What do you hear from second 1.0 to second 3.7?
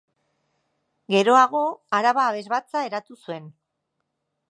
Geroago, Araba Abesbatza eratu zuen.